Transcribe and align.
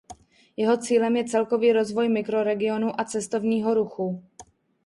Jeho 0.57 0.77
cílem 0.77 1.15
je 1.17 1.23
celkový 1.25 1.73
rozvoj 1.73 2.09
mikroregionu 2.09 3.01
a 3.01 3.03
cestovního 3.03 3.73
ruchu. 3.73 4.23